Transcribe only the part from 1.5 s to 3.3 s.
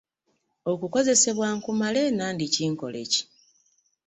nkumale nandiki nkole ki?